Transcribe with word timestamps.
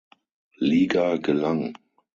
Liga 0.67 1.05
gelang. 1.23 1.61